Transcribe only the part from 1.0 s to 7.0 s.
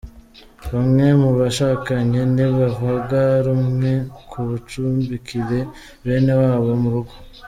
mu bashakanye ntibavuga rumwe ku gucumbikira bene wabo mu